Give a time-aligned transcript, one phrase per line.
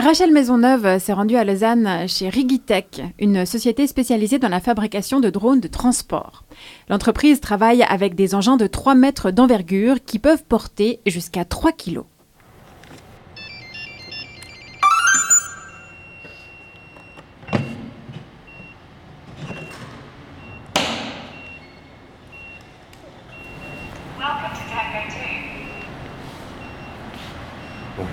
[0.00, 5.28] Rachel Maisonneuve s'est rendue à Lausanne chez Rigitech, une société spécialisée dans la fabrication de
[5.28, 6.44] drones de transport.
[6.88, 12.06] L'entreprise travaille avec des engins de 3 mètres d'envergure qui peuvent porter jusqu'à 3 kilos.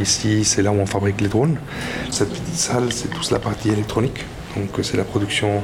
[0.00, 1.56] Ici, c'est là où on fabrique les drones.
[2.10, 4.24] Cette petite salle, c'est toute la partie électronique.
[4.56, 5.62] Donc c'est la production,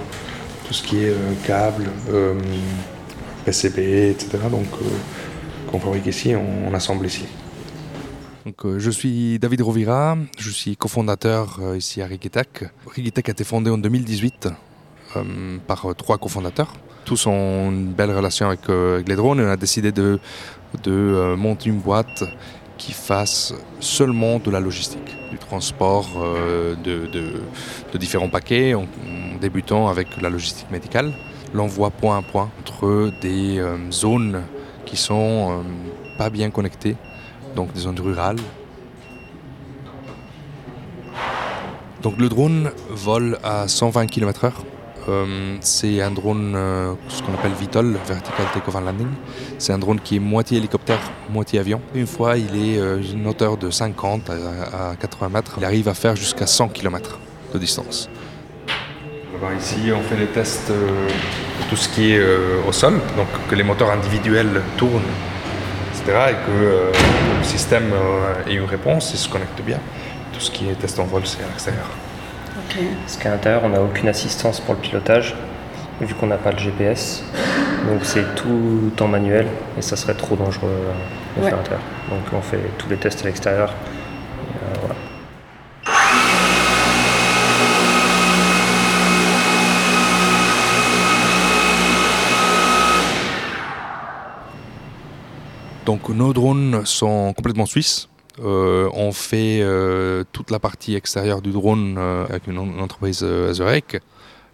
[0.67, 2.35] tout ce qui est euh, câbles, euh,
[3.45, 4.39] PCB, etc.
[4.49, 4.87] Donc euh,
[5.71, 7.25] qu'on fabrique ici, on, assemble ici.
[8.47, 12.65] Donc, je suis David Rovira, je suis cofondateur ici à Rigitech.
[12.95, 14.49] Rigitech a été fondé en 2018
[15.67, 16.73] par trois cofondateurs.
[17.05, 20.19] Tous ont une belle relation avec, les drones et on a décidé de
[21.37, 22.25] monter une boîte
[22.79, 28.87] qui fasse seulement de la logistique, du transport euh, de, différents paquets, en,
[29.41, 31.13] débutant avec la logistique médicale,
[31.53, 34.43] l'envoi point à point entre des euh, zones
[34.87, 36.97] qui sont euh, pas bien connectées,
[37.55, 38.39] donc des zones rurales.
[42.03, 44.53] Donc le drone vole à 120 km/h
[45.09, 49.09] euh, c'est un drone, euh, ce qu'on appelle VTOL, Vertical Takeoff and Landing.
[49.59, 51.81] C'est un drone qui est moitié hélicoptère, moitié avion.
[51.95, 55.55] Une fois, il est euh, une hauteur de 50 à, 80 mètres.
[55.59, 57.19] Il arrive à faire jusqu'à 100 km
[57.55, 58.11] de distance.
[59.59, 62.21] ici, on fait les tests de tout ce qui est
[62.67, 65.01] au sol, donc que les moteurs individuels tournent,
[65.93, 66.19] etc.
[66.31, 66.93] Et que
[67.39, 67.93] le système
[68.47, 69.79] ait une réponse et se connecte bien.
[70.33, 71.87] Tout ce qui est test en vol, c'est à l'extérieur.
[72.77, 75.35] Parce qu'à l'intérieur, on n'a aucune assistance pour le pilotage,
[76.01, 77.25] vu qu'on n'a pas le GPS.
[77.89, 79.47] Donc c'est tout en manuel
[79.79, 80.71] et ça serait trop dangereux
[81.37, 81.83] de faire à l'intérieur.
[82.11, 83.73] Donc on fait tous les tests à l'extérieur.
[84.63, 84.93] Euh,
[95.87, 98.11] Donc nos drones sont complètement suisses.
[98.41, 104.01] Euh, on fait euh, toute la partie extérieure du drone euh, avec une, entreprise Azurek.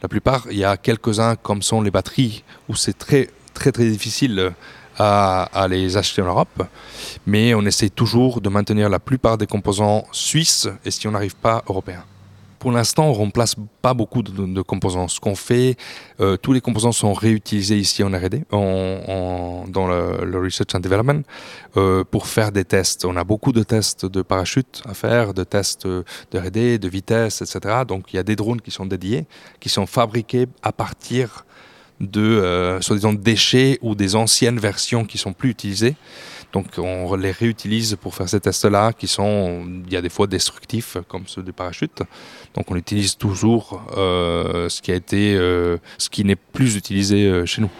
[0.03, 3.89] La plupart, il y a quelques-uns comme sont les batteries où c'est très très très
[3.89, 4.53] difficile
[4.99, 6.65] à, à, les acheter en Europe.
[7.27, 11.37] Mais on essaie toujours de maintenir la plupart des composants suisses et si on n'arrive
[11.37, 12.05] pas, européens
[12.64, 15.06] pour l'instant, on remplace pas beaucoup de, composants.
[15.06, 15.76] Ce qu'on fait,
[16.20, 21.25] euh, tous les composants sont réutilisés ici en R&D, dans le, research and development,
[21.76, 23.04] euh, pour faire des tests.
[23.04, 26.04] On a beaucoup de tests de parachute à faire, de tests de
[26.34, 27.82] R&D, de vitesse, etc.
[27.86, 29.26] Donc il y a des drones qui sont dédiés,
[29.60, 31.44] qui sont fabriqués à partir
[32.00, 35.96] de, euh, soi-disant, déchets ou des anciennes versions qui sont plus utilisées.
[36.54, 40.28] Donc on les réutilise pour faire ces tests-là qui sont, il y a des fois
[40.28, 42.04] destructifs comme ceux du parachute.
[42.54, 47.26] Donc on utilise toujours euh, ce qui a été, euh, ce qui n'est plus utilisé
[47.26, 47.70] euh, chez nous.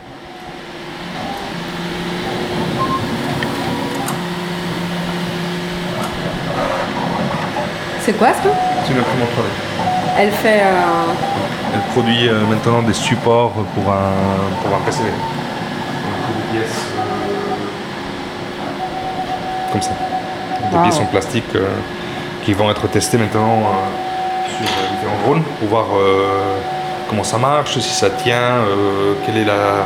[8.01, 8.43] C'est quoi ça?
[8.43, 10.19] C'est une imprimante 3D.
[10.19, 10.63] Elle fait.
[11.73, 14.13] Elle produit maintenant des supports pour un,
[14.63, 15.07] pour un PCB.
[15.07, 16.94] Des pièces
[19.75, 19.93] comme ça.
[20.71, 21.45] Des pièces en plastique
[22.45, 23.75] qui vont être testées maintenant
[24.49, 26.59] sur différents drones pour voir euh,
[27.09, 29.85] comment ça marche, si ça tient, euh, quelle est la,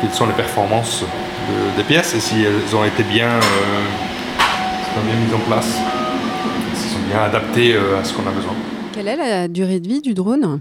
[0.00, 1.04] quelles sont les performances
[1.76, 5.78] des pièces et si elles ont été bien, euh, bien mises en place,
[6.74, 8.54] si elles sont bien adaptées à ce qu'on a besoin.
[8.92, 10.60] Quelle est la durée de vie du drone?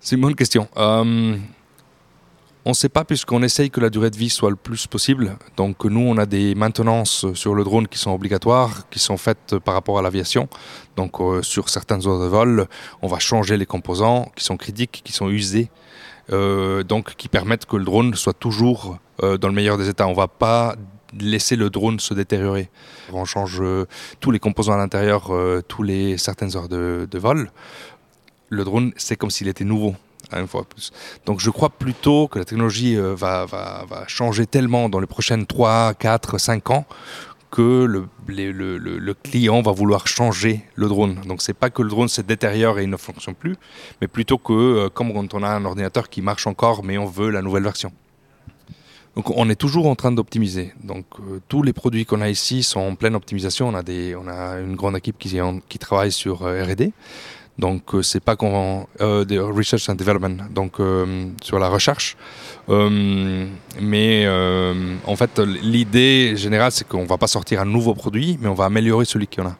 [0.00, 0.66] C'est une bonne question.
[2.68, 5.38] On ne sait pas puisqu'on essaye que la durée de vie soit le plus possible.
[5.56, 9.58] Donc nous, on a des maintenances sur le drone qui sont obligatoires, qui sont faites
[9.58, 10.50] par rapport à l'aviation.
[10.94, 12.68] Donc euh, sur certaines heures de vol,
[13.00, 15.70] on va changer les composants qui sont critiques, qui sont usés,
[16.30, 20.06] euh, donc qui permettent que le drone soit toujours euh, dans le meilleur des états.
[20.06, 20.76] On ne va pas
[21.18, 22.68] laisser le drone se détériorer.
[23.14, 23.62] On change
[24.20, 25.32] tous les composants à l'intérieur,
[25.68, 27.50] tous les certaines heures de vol.
[28.50, 29.94] Le drone, c'est comme s'il était nouveau
[31.26, 33.46] Donc je crois plutôt que la technologie euh, va,
[34.06, 36.86] changer tellement dans les prochaines 3, 4, 5 ans
[37.50, 41.16] que le, client va vouloir changer le drone.
[41.26, 43.56] Donc c'est pas que le drone se détériore et il ne fonctionne plus,
[44.00, 47.06] mais plutôt que euh, comme quand on a un ordinateur qui marche encore mais on
[47.06, 47.90] veut la nouvelle version.
[49.16, 50.74] Donc on est toujours en train d'optimiser.
[50.84, 53.68] Donc euh, tous les produits qu'on a ici sont en pleine optimisation.
[53.68, 56.92] On a, une grande équipe qui, qui travaille sur R&D.
[57.58, 60.76] Donc c'est pas qu'on de research and development, donc
[61.42, 62.16] sur la recherche.
[62.68, 64.28] mais
[65.04, 68.66] en fait, l'idée générale, c'est qu'on va pas sortir un nouveau produit, mais on va
[68.66, 69.56] améliorer celui qu'on a.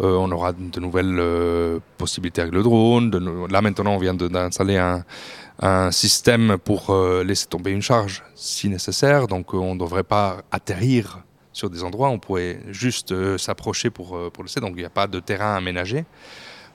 [0.00, 3.46] on aura de nouvelles possibilités avec le drone.
[3.50, 9.26] là maintenant, on vient d'installer un, système pour euh, laisser tomber une charge si nécessaire.
[9.26, 13.90] Donc euh, on ne devrait pas atterrir sur des endroits, on pourrait juste euh, s'approcher
[13.90, 14.60] pour, pour le laisser.
[14.60, 16.04] Donc il n'y a pas de terrain aménagé.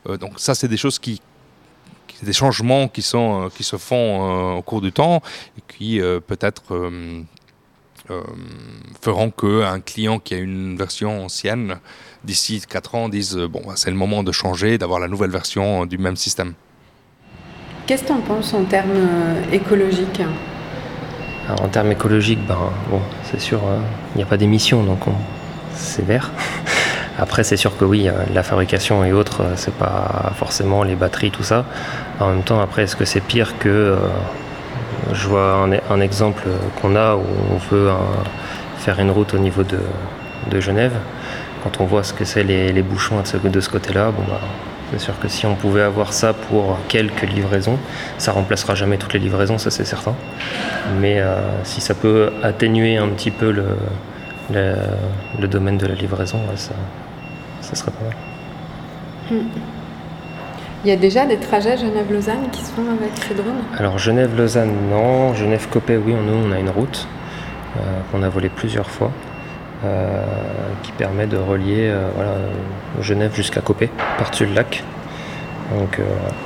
[0.05, 1.21] Donc ça, c'est des choses qui,
[2.21, 5.21] des changements qui, sont, qui se font au cours du temps
[5.57, 6.63] et qui peut-être
[9.01, 11.77] feront qu'un client qui a une version ancienne,
[12.23, 15.85] d'ici 4 ans, dise bon, bah, c'est le moment de changer, d'avoir la nouvelle version
[15.85, 16.53] du même système.
[17.85, 20.21] Qu'est-ce que tu en penses en termes euh, écologiques?
[21.49, 23.59] En termes écologiques, ben, bon, c'est sûr,
[24.15, 24.99] il n'y a pas d'émissions, donc
[25.75, 26.31] c'est vert.
[27.17, 30.95] Après, c'est sûr que oui, euh, la fabrication et autres, euh, c'est pas forcément les
[30.95, 31.65] batteries, tout ça.
[32.19, 33.95] En même temps, après, est-ce que c'est pire que.
[35.13, 36.43] je vois un, exemple
[36.81, 37.89] qu'on a où on veut
[38.77, 39.79] faire une route au niveau de,
[40.59, 40.93] Genève.
[41.63, 44.39] Quand on voit ce que c'est les, bouchons de ce, de côté-là, bon, bah,
[44.93, 47.79] c'est sûr que si on pouvait avoir ça pour quelques livraisons,
[48.19, 50.13] ça remplacera jamais toutes les livraisons, ça c'est certain.
[50.99, 53.65] Mais euh, si ça peut atténuer un petit peu le,
[54.51, 56.73] le, domaine de la livraison, ça,
[57.61, 58.15] ça, serait pas mal.
[59.31, 59.47] Hmm.
[60.83, 63.63] Il y a déjà des trajets Genève-Lausanne qui se font avec ces drones?
[63.77, 65.33] Alors Genève-Lausanne, non.
[65.33, 67.07] Genève-Copé, oui, nous on a une route
[67.77, 67.79] euh,
[68.11, 69.11] qu'on a volée plusieurs fois.
[69.85, 70.23] Euh,
[70.81, 72.07] qui permet de relier euh,
[73.01, 74.81] Genève jusqu'à Copé, par-dessus le lac.
[75.77, 75.99] Donc,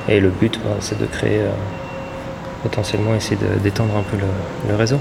[0.08, 1.42] et le but, bah, c'est de créer
[2.64, 4.18] potentiellement essayer d'étendre un peu
[4.68, 5.00] le réseau.